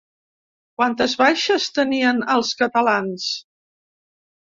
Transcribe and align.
Quantes 0.79 1.13
baixes 1.19 1.69
tenien 1.77 2.25
els 2.39 2.57
catalans? 2.65 3.33